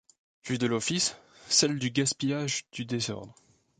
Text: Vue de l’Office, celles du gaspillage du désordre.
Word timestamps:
Vue 0.47 0.57
de 0.57 0.65
l’Office, 0.65 1.15
celles 1.47 1.77
du 1.77 1.91
gaspillage 1.91 2.65
du 2.73 2.85
désordre. 2.85 3.35